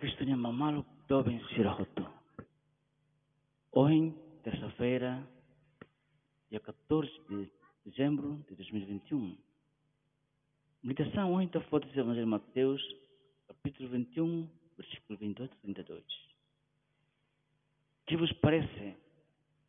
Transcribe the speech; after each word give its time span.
Nya 0.00 0.36
mamalu 0.36 0.82
dobem 1.08 1.38
sirahoto. 1.48 2.08
Hoje, 3.70 4.14
terça-feira, 4.42 5.22
dia 6.48 6.58
14 6.58 7.10
de 7.28 7.52
dezembro 7.84 8.42
de 8.48 8.54
2021. 8.54 9.36
Meditação 10.82 11.34
hoje 11.34 11.48
da 11.48 11.60
foto 11.62 11.86
do 11.86 12.00
Evangelho 12.00 12.24
de 12.24 12.30
Mateus, 12.30 12.96
capítulo 13.46 13.90
21, 13.90 14.48
versículo 14.78 15.18
28 15.18 15.52
e 15.52 15.58
32. 15.74 16.02
Que 18.06 18.16
vos 18.16 18.32
parece? 18.40 18.96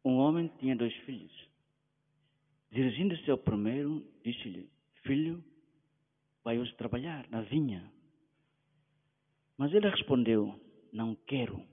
Um 0.05 0.15
homem 0.15 0.49
tinha 0.59 0.77
dois 0.77 0.95
filhos. 1.03 1.49
Dirigindo-se 2.71 3.29
ao 3.29 3.37
primeiro, 3.37 4.01
disse-lhe: 4.23 4.69
Filho, 5.03 5.43
vai 6.41 6.57
hoje 6.57 6.73
trabalhar 6.75 7.27
na 7.29 7.41
vinha. 7.41 7.91
Mas 9.61 9.71
ele 9.75 9.87
respondeu: 9.87 10.59
Não 10.91 11.13
quero. 11.27 11.63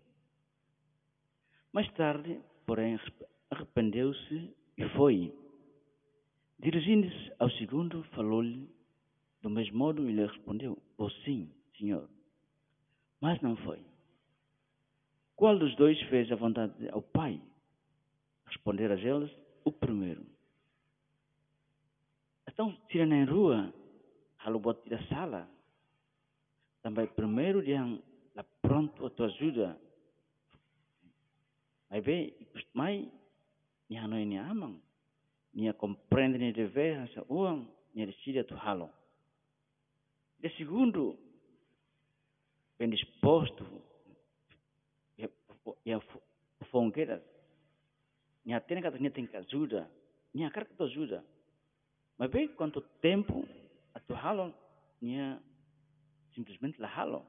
Mais 1.72 1.90
tarde, 1.94 2.38
porém, 2.66 3.00
arrependeu-se 3.50 4.54
e 4.76 4.88
foi. 4.90 5.34
Dirigindo-se 6.58 7.32
ao 7.38 7.50
segundo, 7.52 8.04
falou-lhe 8.12 8.68
do 9.40 9.48
mesmo 9.48 9.78
modo 9.78 10.04
e 10.04 10.12
ele 10.12 10.26
respondeu: 10.26 10.76
Vou 10.98 11.08
sim, 11.24 11.50
senhor. 11.78 12.06
Mas 13.22 13.40
não 13.40 13.56
foi. 13.56 13.80
Qual 15.34 15.58
dos 15.58 15.74
dois 15.76 15.98
fez 16.10 16.30
a 16.30 16.36
vontade 16.36 16.90
ao 16.90 17.00
pai? 17.00 17.40
Responderam 18.44 18.96
a 18.96 19.00
eles: 19.00 19.34
O 19.64 19.72
primeiro. 19.72 20.26
Então, 22.46 22.76
tira 22.90 23.06
na 23.06 23.24
rua, 23.24 23.72
halo 24.44 24.58
buat 24.58 24.86
da 24.90 25.02
sala 25.06 25.48
sampai 26.82 27.10
primeiro 27.14 27.62
yang 27.62 27.98
la 28.34 28.44
pronto 28.62 29.06
a 29.06 29.10
tua 29.10 29.26
ajuda. 29.26 29.74
Mai 31.90 32.00
be, 32.00 32.34
mai 32.72 33.08
ni 33.88 33.96
hano 33.96 34.16
ini 34.16 34.38
amang. 34.38 34.78
Ni 35.54 35.68
a 35.68 35.72
compreende 35.72 36.38
ni 36.38 36.52
deve 36.52 37.08
sa 37.14 37.24
uang 37.28 37.66
ni 37.94 38.06
decide 38.06 38.44
tu 38.44 38.54
halo. 38.54 38.90
De 40.38 40.48
segundo, 40.56 41.18
ben 42.78 42.90
disposto 42.90 43.66
ya 45.16 45.26
ya 45.84 45.98
fonqueras. 46.70 47.22
Ni 48.44 48.54
a 48.54 48.60
tem 48.60 48.80
kata 48.80 48.98
ni 48.98 49.10
tem 49.10 49.26
ajuda. 49.34 49.88
Ni 50.34 50.44
a 50.44 50.50
cara 50.50 50.66
que 50.66 50.74
tu 50.74 50.84
ajuda. 50.84 51.24
Mas 52.18 52.30
bem 52.30 52.48
quanto 52.54 52.80
tempo 53.00 53.44
a 53.94 54.00
tu 54.00 54.14
halo 54.14 54.54
ni 55.00 55.18
a 55.18 55.40
simplesmente 56.38 56.80
la 56.80 56.88
halo. 56.88 57.26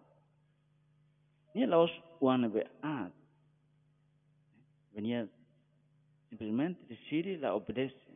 Ni 1.56 1.66
laos 1.66 1.92
uang 2.22 2.46
be 2.54 2.62
ad. 2.84 3.12
Venia 4.94 5.28
simplesmente 6.30 6.86
decide 6.86 7.38
la 7.38 7.56
obedece. 7.56 8.14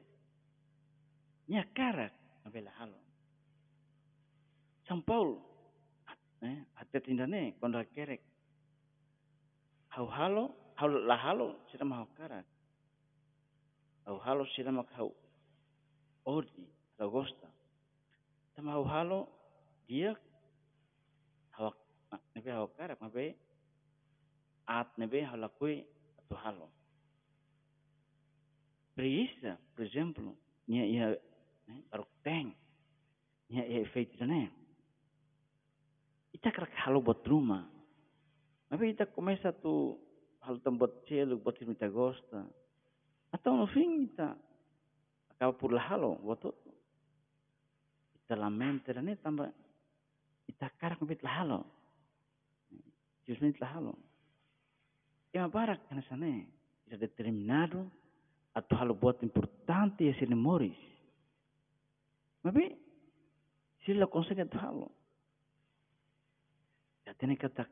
Ni 1.48 1.58
a 1.58 1.66
cara 1.74 2.12
be 2.52 2.62
la 2.62 2.72
halo. 2.78 2.98
São 4.88 5.02
Paulo, 5.02 5.42
né? 6.42 6.68
Até 6.76 7.00
tindane 7.00 7.56
quando 7.60 7.78
a 7.80 7.86
querek. 7.86 8.22
Hau 9.96 10.08
halo, 10.12 10.56
hau 10.76 10.88
la 10.88 11.16
halo, 11.16 11.58
sira 11.72 11.86
mau 11.86 12.06
cara. 12.18 12.46
Hau 14.06 14.20
halo 14.26 14.46
sira 14.54 14.72
mau 14.72 14.86
hau. 14.98 15.16
Odi, 16.26 16.68
Augusta. 17.00 17.48
Tama 18.56 18.72
hau 18.74 18.86
halo, 18.86 19.30
dia 19.88 20.16
hawak 22.52 22.76
karak 22.76 23.00
nebe 23.02 23.36
at 24.68 24.90
nebe 24.98 25.24
halakui 25.24 25.86
tu 26.28 26.36
halo. 26.36 26.70
Precisa, 28.96 29.58
por 29.76 29.86
exemplo, 29.86 30.38
nia 30.68 30.86
ia 30.86 31.08
o 31.94 32.06
tem, 32.24 32.56
nia 33.50 33.66
ia 33.68 33.86
feito 33.92 34.26
né. 34.26 34.52
Ita 36.34 36.52
karak 36.52 36.74
halo 36.86 37.02
buat 37.02 37.24
rumah. 37.28 37.70
Tapi 38.70 38.94
ita 38.94 39.06
começa 39.06 39.54
tu 39.54 39.98
halo 40.42 40.60
tempat 40.60 40.92
celu 41.08 41.38
buat 41.40 41.58
kita 41.58 41.90
gosta. 41.90 42.46
Atau 43.32 43.58
no 43.58 43.66
fim 43.68 44.06
ita 44.06 44.38
acaba 45.34 45.54
por 45.54 45.74
halo 45.78 46.20
buat 46.22 46.42
tu. 46.42 46.52
Ita 48.24 48.36
lamenta 48.38 48.94
né 49.02 49.18
tambah 49.18 49.50
itacar 50.48 50.98
com 51.00 51.06
bit 51.06 51.24
lahalo. 51.24 51.66
Justamente 53.28 53.60
lahalo. 53.60 53.98
E 55.34 55.40
uma 55.40 55.50
barak 55.50 55.88
kana 55.90 56.04
sane, 56.04 56.48
é 56.90 56.98
determinado 56.98 57.90
atau 58.54 58.78
halo 58.78 58.94
buat 58.94 59.18
importante 59.24 60.04
esse 60.06 60.26
memoris. 60.26 60.78
Mas 62.44 62.54
bem, 62.54 62.78
se 63.82 63.92
ele 63.92 64.06
consegue 64.08 64.42
atau 64.42 64.60
halo. 64.62 64.92
Já 67.06 67.14
tem 67.16 67.36
que 67.36 67.46
estar 67.46 67.68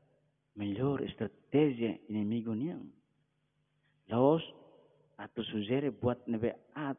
melhor 0.56 1.02
estratégia 1.02 2.00
inimigo 2.10 2.56
niang. 2.56 2.90
Laos 4.10 4.44
atau 5.18 5.44
sugere 5.44 5.92
buat 5.92 6.20
nebe 6.28 6.56
at 6.74 6.98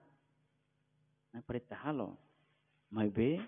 na 1.32 1.42
perita 1.42 1.74
halo. 1.74 2.16
Mas 2.88 3.10
bem, 3.10 3.42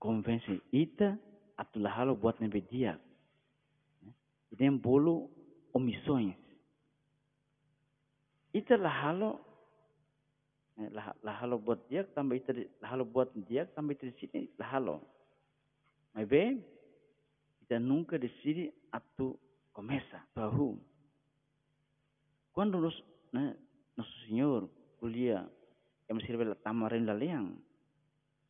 convence 0.00 0.60
ita 0.72 1.16
atau 1.56 1.80
lahalo 1.80 2.16
buat 2.16 2.40
nebe 2.40 2.60
dia. 2.66 2.98
Jadi 4.52 4.70
bolu 4.80 5.28
omissões. 5.76 6.36
Ita 8.52 8.80
lahalo 8.80 9.38
lahalo 11.26 11.58
buat 11.58 11.82
dia 11.90 12.06
tambah 12.14 12.38
ita 12.38 12.54
lahalo 12.78 13.02
buat 13.02 13.28
dia 13.50 13.66
tambah 13.74 13.92
ita 13.98 14.08
sini 14.22 14.48
lahalo. 14.56 15.02
Mas 16.14 16.24
bem, 16.30 16.62
ita 17.62 17.76
nunca 17.82 18.16
decide 18.16 18.72
atau 18.94 19.36
começa 19.74 20.22
tahu. 20.32 20.78
Quando 22.54 22.80
nos, 22.80 22.96
né, 23.30 23.54
nosso 23.94 24.10
Senhor 24.26 24.66
kuliah 24.98 25.46
yang 26.10 26.18
sirve 26.24 26.42
la 26.42 26.58
tamarin 26.58 27.06
la 27.06 27.14
liang, 27.14 27.54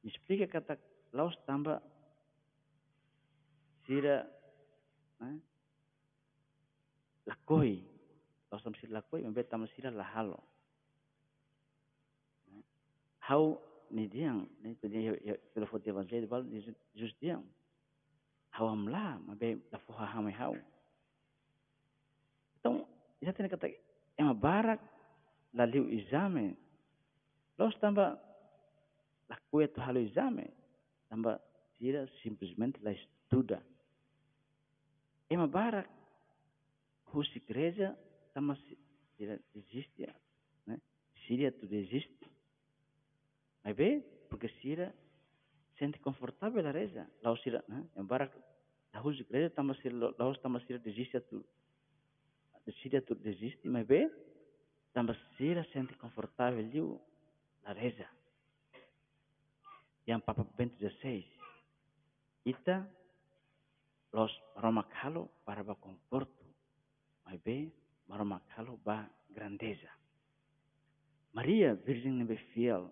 explica 0.07 0.47
kata 0.49 0.79
laos 1.13 1.35
tambah 1.45 1.83
sira 3.85 4.25
eh, 5.25 5.37
lakoi 7.29 7.85
laos 8.49 8.65
tambah 8.65 8.81
sira 8.81 9.05
lakoi 9.05 9.21
membe 9.23 9.45
tambah 9.45 9.69
sira 9.77 9.93
lahalo 9.93 10.41
how 13.29 13.61
ni 13.93 14.09
diang. 14.09 14.49
Ni 14.65 14.73
tu 14.81 14.89
dia 14.89 15.13
ya 15.21 15.37
kalau 15.53 15.69
foto 15.69 15.85
evangelho 15.85 16.25
bal 16.25 16.45
just 16.97 17.17
diang. 17.21 17.45
How 18.57 18.73
membe 18.73 19.61
la 19.69 19.79
foha 19.85 20.09
hamai 20.09 20.33
how 20.33 20.57
então 22.59 22.89
já 23.23 23.33
tem 23.33 23.47
kata 23.47 23.71
yang 24.19 24.35
barak 24.35 24.83
lalu 25.55 25.95
exame 25.95 26.59
laos 27.55 27.77
tambah 27.79 28.19
lakoi 29.31 29.69
tu 29.71 29.79
halu 29.79 30.03
exame 30.03 30.51
tambah 31.07 31.39
tira 31.79 32.09
simplesmente 32.25 32.81
la 32.83 32.91
estuda. 32.97 33.63
É 35.31 35.37
uma 35.37 35.47
barra 37.21 37.29
cuja 37.29 37.37
igreja 37.37 37.99
tira 39.17 39.41
existe, 39.55 40.09
né? 40.67 40.81
Síria 41.27 41.53
tudo 41.53 41.75
existe. 41.75 42.31
Mas 43.65 43.75
bem, 43.77 44.01
porque 44.29 44.49
Síria 44.61 44.95
sente 45.79 45.99
confortável 45.99 46.67
a 46.67 46.71
reza. 46.71 47.11
Lá 47.23 47.33
o 47.33 47.37
Síria, 47.39 47.65
né? 47.69 47.87
Uma 47.95 48.05
barra 48.05 48.31
da 48.93 49.03
cuja 49.03 49.21
igreja 49.21 49.53
lá 50.19 50.29
o 50.29 50.35
Síria 50.61 50.81
existe 50.85 51.21
tudo. 51.21 51.47
A 52.67 52.73
Síria 52.83 53.03
tudo 53.03 53.27
existe, 53.27 53.67
mas 53.67 53.87
bem, 53.87 54.11
também 54.93 55.17
Síria 55.37 55.65
sente 55.73 55.95
confortável 55.95 56.59
ali 56.61 56.81
a 57.65 57.73
reza 57.73 58.09
yang 60.09 60.25
Papa 60.25 60.41
Bento 60.57 60.81
XVI. 60.81 61.21
Ita 62.49 62.89
los 64.17 64.33
romakalo 64.57 65.29
para 65.45 65.61
ba 65.61 65.77
conforto. 65.77 66.48
Mas 67.29 67.37
bem, 67.45 67.71
romakalo 68.09 68.81
ba 68.81 69.05
grandeza. 69.29 69.93
Maria, 71.37 71.75
Virgem 71.75 72.17
nebe 72.17 72.37
fiel, 72.57 72.89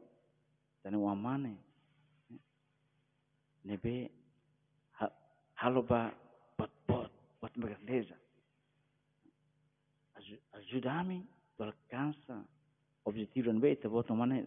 tane 0.83 0.97
wamane, 0.97 1.57
nebe 3.65 4.13
halo 5.55 5.83
ba 5.83 6.13
bot 6.59 6.71
bot, 6.87 7.11
bot 7.41 7.53
ba 7.57 7.67
grandeza. 7.69 8.15
Ajuda-me, 10.53 11.25
tu 11.57 11.65
alcança 11.65 12.45
objetivo 13.05 13.53
nebe, 13.53 13.73
te 13.81 13.89
boto 13.89 14.13
mane, 14.15 14.45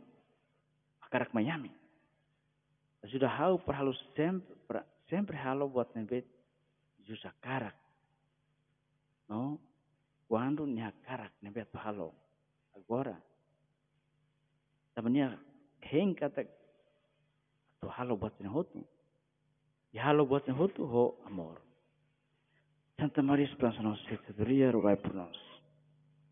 akarak 1.02 1.34
Miami. 1.34 1.74
Sudah 3.10 3.32
hau 3.42 3.58
perhalu 3.58 3.96
sempre, 4.14 4.86
sempre 5.10 5.34
halo 5.34 5.66
buat 5.66 5.90
nebet 5.98 6.30
jusa 7.10 7.34
karak. 7.42 7.74
No? 9.26 9.58
Quando 10.30 10.70
nya 10.70 10.94
karak 11.10 11.34
ne 11.42 11.50
beto 11.50 11.82
halo. 11.82 12.14
Agora. 12.78 13.18
Tabania 14.94 15.34
heng 15.82 16.14
kata 16.14 16.46
to 17.82 17.90
halo 17.90 18.14
buat 18.14 18.38
ne 18.38 18.46
hotu. 18.46 18.86
Ya 19.90 20.06
halo 20.06 20.30
buat 20.30 20.46
ne 20.46 20.54
hotu 20.54 20.86
ho 20.86 21.18
amor. 21.26 21.58
Santa 23.00 23.26
Maria 23.26 23.50
Esperança 23.50 23.82
Nossa 23.82 24.04
Senhora, 24.06 24.72
rogai 24.72 24.98
por 24.98 25.16
nós. 25.16 25.49